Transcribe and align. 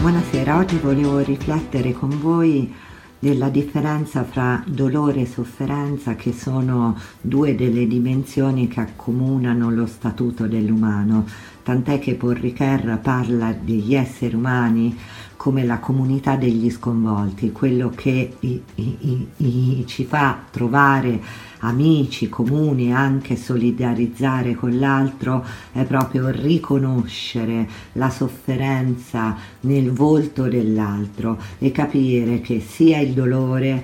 Buonasera, 0.00 0.56
oggi 0.56 0.78
volevo 0.78 1.18
riflettere 1.18 1.92
con 1.92 2.18
voi 2.20 2.72
della 3.18 3.50
differenza 3.50 4.24
fra 4.24 4.64
dolore 4.66 5.20
e 5.20 5.26
sofferenza 5.26 6.14
che 6.14 6.32
sono 6.32 6.98
due 7.20 7.54
delle 7.54 7.86
dimensioni 7.86 8.66
che 8.66 8.80
accomunano 8.80 9.70
lo 9.70 9.84
statuto 9.84 10.46
dell'umano, 10.46 11.26
tant'è 11.62 11.98
che 11.98 12.14
Paul 12.14 12.34
Ricoeur 12.34 12.98
parla 13.02 13.52
degli 13.52 13.94
esseri 13.94 14.34
umani 14.34 14.96
come 15.36 15.64
la 15.64 15.78
comunità 15.78 16.36
degli 16.36 16.70
sconvolti, 16.70 17.50
quello 17.50 17.90
che 17.94 18.36
i, 18.40 18.62
i, 18.74 19.26
i, 19.36 19.84
ci 19.86 20.04
fa 20.04 20.38
trovare 20.50 21.18
amici 21.60 22.28
comuni 22.28 22.92
anche 22.92 23.36
solidarizzare 23.36 24.54
con 24.54 24.78
l'altro 24.78 25.42
è 25.72 25.84
proprio 25.84 26.28
riconoscere 26.28 27.68
la 27.92 28.10
sofferenza 28.10 29.34
nel 29.60 29.92
volto 29.92 30.42
dell'altro 30.46 31.38
e 31.58 31.72
capire 31.72 32.40
che 32.40 32.60
sia 32.60 32.98
il 32.98 33.12
dolore 33.12 33.82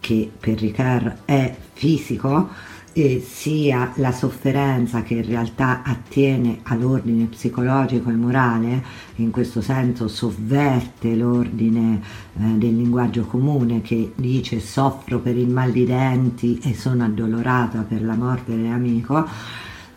che 0.00 0.30
per 0.40 0.58
Ricard 0.58 1.18
è 1.24 1.54
fisico 1.72 2.48
e 2.92 3.24
sia 3.24 3.92
la 3.96 4.10
sofferenza 4.10 5.02
che 5.02 5.14
in 5.14 5.26
realtà 5.26 5.82
attiene 5.84 6.60
all'ordine 6.64 7.26
psicologico 7.26 8.10
e 8.10 8.14
morale, 8.14 8.82
in 9.16 9.30
questo 9.30 9.60
senso 9.60 10.08
sovverte 10.08 11.14
l'ordine 11.14 12.00
eh, 12.38 12.42
del 12.56 12.76
linguaggio 12.76 13.24
comune 13.24 13.80
che 13.80 14.12
dice 14.16 14.58
soffro 14.60 15.20
per 15.20 15.36
il 15.36 15.48
mal 15.48 15.70
di 15.70 15.84
denti 15.84 16.58
e 16.64 16.74
sono 16.74 17.04
addolorata 17.04 17.84
per 17.88 18.02
la 18.02 18.14
morte 18.14 18.56
dell'amico, 18.56 19.24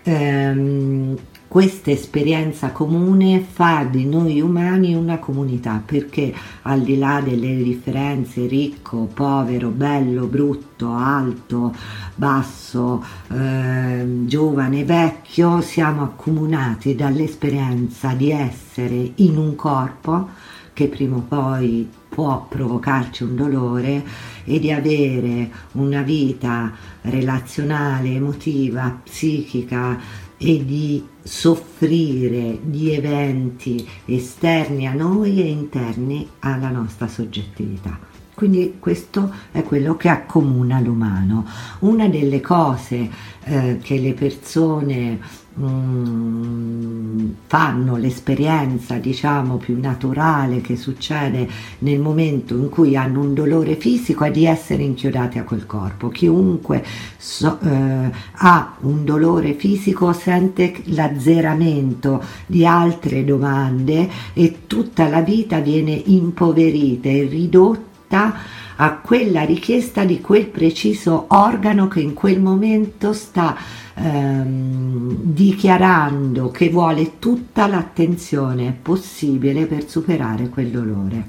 ehm, 0.03 1.17
questa 1.53 1.91
esperienza 1.91 2.71
comune 2.71 3.39
fa 3.39 3.83
di 3.83 4.07
noi 4.07 4.41
umani 4.41 4.95
una 4.95 5.19
comunità 5.19 5.79
perché 5.85 6.33
al 6.63 6.81
di 6.81 6.97
là 6.97 7.21
delle 7.23 7.55
differenze 7.57 8.47
ricco, 8.47 9.07
povero, 9.13 9.69
bello, 9.69 10.25
brutto, 10.25 10.95
alto, 10.95 11.71
basso, 12.15 13.05
eh, 13.31 14.03
giovane, 14.25 14.83
vecchio, 14.83 15.61
siamo 15.61 16.01
accomunati 16.01 16.95
dall'esperienza 16.95 18.13
di 18.13 18.31
essere 18.31 19.11
in 19.17 19.37
un 19.37 19.55
corpo 19.55 20.29
che 20.73 20.87
prima 20.87 21.17
o 21.17 21.25
poi 21.27 21.87
può 22.09 22.45
provocarci 22.47 23.23
un 23.23 23.35
dolore 23.35 24.03
e 24.43 24.59
di 24.59 24.71
avere 24.71 25.49
una 25.73 26.01
vita 26.01 26.71
relazionale, 27.01 28.09
emotiva, 28.09 28.99
psichica, 29.03 29.97
e 30.43 30.65
di 30.65 31.05
soffrire 31.23 32.59
di 32.61 32.93
eventi 32.93 33.87
esterni 34.05 34.85
a 34.87 34.93
noi 34.93 35.41
e 35.41 35.47
interni 35.47 36.27
alla 36.39 36.69
nostra 36.69 37.07
soggettività. 37.07 37.97
Quindi 38.33 38.75
questo 38.79 39.31
è 39.51 39.63
quello 39.63 39.95
che 39.95 40.09
accomuna 40.09 40.81
l'umano. 40.81 41.45
Una 41.79 42.09
delle 42.09 42.41
cose 42.41 43.09
eh, 43.43 43.79
che 43.81 43.99
le 43.99 44.13
persone 44.13 45.19
mm, 45.59 47.29
fanno, 47.47 47.97
l'esperienza 47.97 48.95
diciamo 48.95 49.57
più 49.57 49.79
naturale 49.79 50.61
che 50.61 50.75
succede 50.75 51.47
nel 51.79 51.99
momento 51.99 52.55
in 52.55 52.69
cui 52.69 52.95
hanno 52.95 53.21
un 53.21 53.33
dolore 53.33 53.75
fisico 53.75 54.23
è 54.23 54.31
di 54.31 54.45
essere 54.45 54.83
inchiodati 54.83 55.37
a 55.37 55.43
quel 55.43 55.65
corpo. 55.65 56.09
Chiunque 56.09 56.83
so, 57.17 57.59
eh, 57.61 58.11
ha 58.31 58.75
un 58.81 59.05
dolore 59.05 59.53
fisico 59.53 60.11
sente 60.13 60.73
l'azzeramento 60.85 62.23
di 62.45 62.65
altre 62.65 63.23
domande 63.23 64.09
e 64.33 64.61
tutta 64.67 65.07
la 65.07 65.21
vita 65.21 65.59
viene 65.59 65.91
impoverita 65.91 67.09
e 67.09 67.23
ridotta 67.23 67.92
a 68.17 68.93
quella 68.97 69.43
richiesta 69.43 70.03
di 70.03 70.21
quel 70.21 70.47
preciso 70.47 71.25
organo 71.29 71.87
che 71.87 72.01
in 72.01 72.13
quel 72.13 72.41
momento 72.41 73.13
sta 73.13 73.55
ehm, 73.95 75.15
dichiarando 75.21 76.49
che 76.49 76.69
vuole 76.69 77.19
tutta 77.19 77.67
l'attenzione 77.67 78.77
possibile 78.79 79.65
per 79.65 79.87
superare 79.87 80.49
quel 80.49 80.67
dolore. 80.67 81.27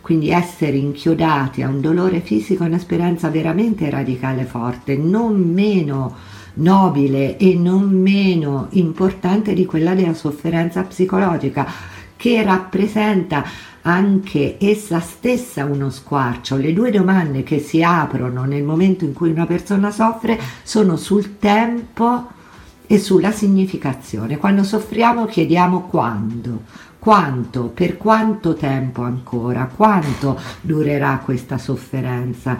Quindi 0.00 0.30
essere 0.30 0.76
inchiodati 0.76 1.62
a 1.62 1.68
un 1.68 1.80
dolore 1.80 2.20
fisico 2.20 2.64
è 2.64 2.66
un'esperienza 2.66 3.30
veramente 3.30 3.88
radicale 3.88 4.44
forte, 4.44 4.96
non 4.96 5.40
meno 5.40 6.14
nobile 6.54 7.36
e 7.38 7.54
non 7.54 7.88
meno 7.88 8.66
importante 8.72 9.54
di 9.54 9.64
quella 9.64 9.94
della 9.94 10.14
sofferenza 10.14 10.82
psicologica, 10.82 11.66
che 12.24 12.42
rappresenta 12.42 13.44
anche 13.82 14.56
essa 14.58 14.98
stessa 15.00 15.66
uno 15.66 15.90
squarcio. 15.90 16.56
Le 16.56 16.72
due 16.72 16.90
domande 16.90 17.42
che 17.42 17.58
si 17.58 17.82
aprono 17.82 18.44
nel 18.44 18.62
momento 18.62 19.04
in 19.04 19.12
cui 19.12 19.28
una 19.30 19.44
persona 19.44 19.90
soffre 19.90 20.40
sono 20.62 20.96
sul 20.96 21.36
tempo 21.38 22.26
e 22.86 22.98
sulla 22.98 23.30
significazione. 23.30 24.38
Quando 24.38 24.64
soffriamo 24.64 25.26
chiediamo 25.26 25.82
quando, 25.82 26.62
quanto, 26.98 27.64
per 27.64 27.98
quanto 27.98 28.54
tempo 28.54 29.02
ancora, 29.02 29.66
quanto 29.66 30.40
durerà 30.62 31.20
questa 31.22 31.58
sofferenza. 31.58 32.56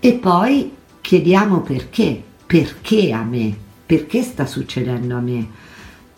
E 0.00 0.12
poi 0.14 0.74
chiediamo 1.00 1.60
perché, 1.60 2.20
perché 2.44 3.12
a 3.12 3.22
me, 3.22 3.56
perché 3.86 4.22
sta 4.22 4.46
succedendo 4.46 5.16
a 5.16 5.20
me 5.20 5.68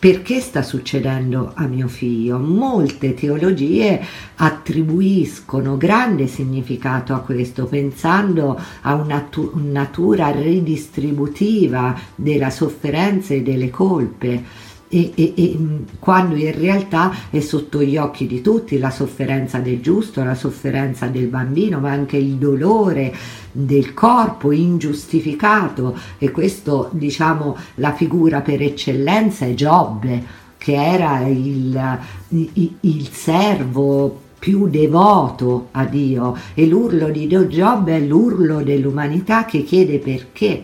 perché 0.03 0.41
sta 0.41 0.63
succedendo 0.63 1.53
a 1.55 1.65
mio 1.65 1.87
figlio? 1.87 2.37
Molte 2.37 3.13
teologie 3.13 4.05
attribuiscono 4.35 5.77
grande 5.77 6.27
significato 6.27 7.13
a 7.13 7.21
questo, 7.21 7.67
pensando 7.67 8.59
a 8.81 8.95
una 8.95 9.29
natura 9.53 10.31
ridistributiva 10.31 11.97
della 12.15 12.49
sofferenza 12.49 13.33
e 13.33 13.43
delle 13.43 13.69
colpe 13.69 14.43
e, 14.93 15.11
e, 15.15 15.33
e, 15.35 15.55
mm, 15.57 15.77
quando 15.97 16.35
in 16.35 16.53
realtà 16.55 17.11
è 17.31 17.39
sotto 17.39 17.81
gli 17.81 17.97
occhi 17.97 18.27
di 18.27 18.41
tutti 18.41 18.77
la 18.77 18.91
sofferenza 18.91 19.57
del 19.57 19.81
giusto, 19.81 20.23
la 20.23 20.35
sofferenza 20.35 21.07
del 21.07 21.25
bambino, 21.27 21.79
ma 21.79 21.89
anche 21.89 22.17
il 22.17 22.35
dolore 22.35 23.11
del 23.51 23.95
corpo 23.95 24.51
ingiustificato. 24.51 25.97
E 26.19 26.29
questo 26.29 26.89
diciamo 26.91 27.57
la 27.75 27.93
figura 27.93 28.41
per 28.41 28.61
eccellenza 28.61 29.45
è 29.45 29.55
Giobbe 29.55 30.41
che 30.57 30.75
era 30.75 31.25
il, 31.25 31.99
il, 32.29 32.75
il 32.81 33.09
servo 33.09 34.21
più 34.37 34.67
devoto 34.67 35.69
a 35.71 35.85
Dio. 35.85 36.37
E 36.53 36.67
l'urlo 36.67 37.09
di 37.09 37.27
Giobbe 37.27 37.97
è 37.97 37.99
l'urlo 37.99 38.61
dell'umanità 38.61 39.45
che 39.45 39.63
chiede 39.63 39.97
perché, 39.97 40.63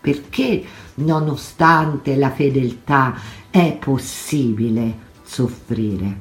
perché 0.00 0.62
nonostante 0.96 2.14
la 2.16 2.30
fedeltà 2.30 3.14
è 3.54 3.76
possibile 3.78 4.92
soffrire. 5.22 6.16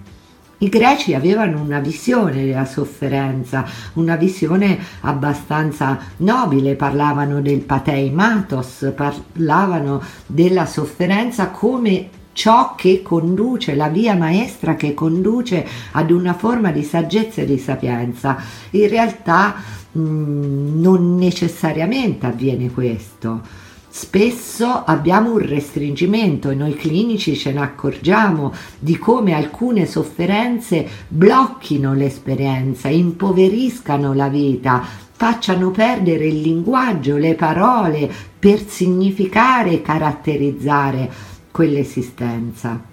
I 0.60 0.70
greci 0.70 1.16
avevano 1.16 1.62
una 1.62 1.80
visione 1.80 2.46
della 2.46 2.66
sofferenza, 2.66 3.66
una 3.94 4.16
visione 4.16 4.78
abbastanza 5.00 5.98
nobile, 6.18 6.76
parlavano 6.76 7.42
del 7.42 7.62
pateimatos, 7.62 8.94
parlavano 8.96 10.00
della 10.28 10.68
sofferenza 10.68 11.50
come 11.50 12.08
ciò 12.34 12.76
che 12.76 13.02
conduce, 13.02 13.74
la 13.74 13.88
via 13.88 14.14
maestra 14.14 14.76
che 14.76 14.94
conduce 14.94 15.66
ad 15.94 16.12
una 16.12 16.36
forma 16.36 16.72
di 16.72 16.84
saggezza 16.84 17.42
e 17.42 17.46
di 17.46 17.58
sapienza. 17.58 18.38
In 18.70 18.88
realtà 18.90 19.56
mh, 19.92 20.00
mm, 20.00 20.80
non 20.80 21.16
necessariamente 21.16 22.28
avviene 22.28 22.70
questo 22.70 23.63
Spesso 23.96 24.86
abbiamo 24.86 25.34
un 25.34 25.38
restringimento 25.38 26.50
e 26.50 26.56
noi 26.56 26.74
clinici 26.74 27.38
ce 27.38 27.52
ne 27.52 27.62
accorgiamo 27.62 28.52
di 28.80 28.98
come 28.98 29.36
alcune 29.36 29.86
sofferenze 29.86 30.90
blocchino 31.08 31.94
l'esperienza, 31.94 32.88
impoveriscano 32.88 34.14
la 34.14 34.30
vita, 34.30 34.84
facciano 35.12 35.70
perdere 35.70 36.26
il 36.26 36.42
linguaggio, 36.42 37.18
le 37.18 37.36
parole 37.36 38.12
per 38.40 38.66
significare 38.68 39.74
e 39.74 39.82
caratterizzare 39.84 41.12
quell'esistenza. 41.52 42.93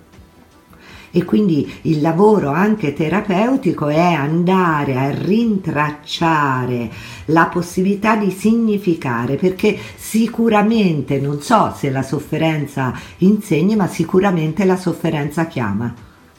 E 1.12 1.24
quindi 1.24 1.68
il 1.82 2.00
lavoro 2.00 2.50
anche 2.50 2.92
terapeutico 2.92 3.88
è 3.88 4.12
andare 4.12 4.96
a 4.96 5.10
rintracciare 5.10 6.88
la 7.26 7.46
possibilità 7.46 8.14
di 8.14 8.30
significare, 8.30 9.34
perché 9.34 9.76
sicuramente, 9.96 11.18
non 11.18 11.40
so 11.40 11.74
se 11.76 11.90
la 11.90 12.02
sofferenza 12.02 12.92
insegna, 13.18 13.74
ma 13.74 13.88
sicuramente 13.88 14.64
la 14.64 14.76
sofferenza 14.76 15.46
chiama. 15.46 15.92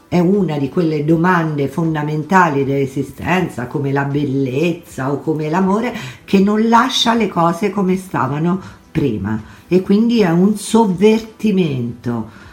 È 0.08 0.20
una 0.20 0.58
di 0.58 0.70
quelle 0.70 1.04
domande 1.04 1.68
fondamentali 1.68 2.64
dell'esistenza, 2.64 3.68
come 3.68 3.92
la 3.92 4.06
bellezza 4.06 5.12
o 5.12 5.20
come 5.20 5.50
l'amore, 5.50 5.94
che 6.24 6.40
non 6.40 6.68
lascia 6.70 7.14
le 7.14 7.28
cose 7.28 7.70
come 7.72 7.98
stavano 7.98 8.60
prima. 8.92 9.42
E 9.68 9.82
quindi 9.82 10.22
è 10.22 10.30
un 10.30 10.56
sovvertimento 10.58 12.50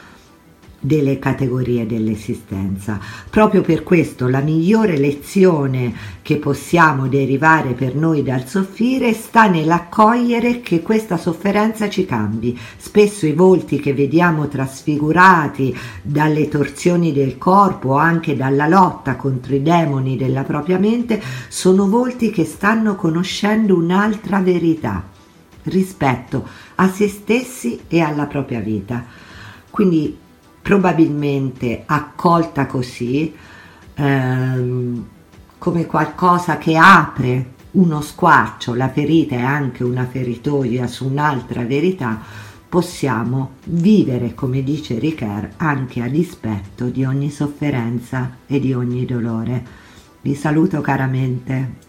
delle 0.81 1.19
categorie 1.19 1.87
dell'esistenza. 1.87 3.01
Proprio 3.29 3.63
per 3.63 3.83
questo 3.83 4.29
la 4.29 4.41
migliore 4.41 4.97
lezione 4.97 5.93
che 6.23 6.37
possiamo 6.37 7.09
derivare 7.09 7.73
per 7.73 7.97
noi 7.97 8.23
dal 8.23 8.47
soffrire 8.47 9.13
sta 9.13 9.49
nell'accogliere 9.49 10.61
che 10.61 10.83
questa 10.83 11.17
sofferenza 11.17 11.89
ci 11.89 12.05
cambi. 12.05 12.59
Spesso 12.77 13.27
i 13.27 13.33
volti 13.33 13.81
che 13.81 13.93
vediamo 13.93 14.47
trasfigurati 14.47 15.77
dalle 16.03 16.49
torsioni 16.49 17.13
del 17.13 17.39
corpo 17.39 17.91
o 17.91 17.97
anche 17.97 18.37
dalla 18.37 18.69
lotta 18.69 19.17
contro 19.17 19.55
i 19.55 19.63
demoni 19.63 20.17
della 20.17 20.43
propria 20.43 20.79
mente 20.79 21.21
sono 21.49 21.89
volti 21.89 22.31
che 22.31 22.45
stanno 22.45 22.95
conoscendo 22.95 23.77
un'altra 23.77 24.39
verità 24.41 25.03
rispetto 25.65 26.47
a 26.77 26.89
se 26.89 27.09
stessi 27.09 27.81
e 27.89 28.01
alla 28.01 28.27
propria 28.27 28.61
vita. 28.61 29.05
Quindi 29.71 30.27
probabilmente 30.61 31.83
accolta 31.87 32.67
così 32.67 33.35
ehm, 33.95 35.07
come 35.59 35.87
qualcosa 35.87 36.57
che 36.59 36.77
apre 36.77 37.57
uno 37.73 38.01
squarcio, 38.01 38.75
la 38.75 38.89
ferita 38.89 39.37
è 39.37 39.43
anche 39.43 39.85
una 39.85 40.07
feritoia 40.07 40.87
su 40.87 41.07
un'altra 41.07 41.65
verità, 41.65 42.21
possiamo 42.69 43.53
vivere, 43.65 44.35
come 44.35 44.63
dice 44.63 44.99
Ricard, 44.99 45.53
anche 45.57 46.03
a 46.03 46.09
dispetto 46.09 46.87
di 46.87 47.05
ogni 47.05 47.31
sofferenza 47.31 48.37
e 48.47 48.59
di 48.61 48.73
ogni 48.73 49.05
dolore. 49.05 49.65
Vi 50.21 50.35
saluto 50.35 50.81
caramente. 50.81 51.88